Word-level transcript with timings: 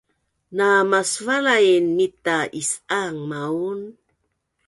namasvalain 0.57 1.85
mita 1.97 2.37
is’aang 2.61 3.17
maun 3.29 3.79